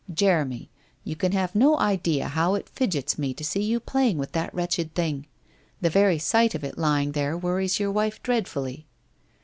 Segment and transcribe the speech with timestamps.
[0.11, 0.67] 'Jeremy,
[1.03, 4.51] you can have no idea how it fidgets me to see you playing with that
[4.51, 5.27] wretched thing!
[5.79, 8.87] The very sight of it lying there worries your wife dreadfully.'